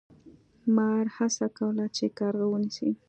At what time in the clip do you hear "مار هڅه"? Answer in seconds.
0.75-1.45